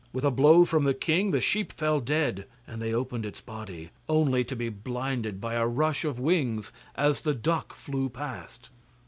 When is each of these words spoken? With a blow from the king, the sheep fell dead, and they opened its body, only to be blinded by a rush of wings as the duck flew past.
With 0.13 0.25
a 0.25 0.31
blow 0.31 0.65
from 0.65 0.83
the 0.85 0.95
king, 0.95 1.29
the 1.29 1.39
sheep 1.39 1.71
fell 1.71 1.99
dead, 1.99 2.47
and 2.65 2.81
they 2.81 2.91
opened 2.91 3.23
its 3.23 3.39
body, 3.39 3.91
only 4.09 4.43
to 4.45 4.55
be 4.55 4.67
blinded 4.67 5.39
by 5.39 5.53
a 5.53 5.67
rush 5.67 6.05
of 6.05 6.19
wings 6.19 6.71
as 6.95 7.21
the 7.21 7.35
duck 7.35 7.71
flew 7.75 8.09
past. 8.09 8.71